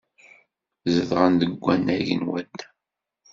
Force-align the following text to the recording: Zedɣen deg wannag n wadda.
Zedɣen 0.93 1.33
deg 1.41 1.51
wannag 1.63 2.07
n 2.19 2.21
wadda. 2.27 2.67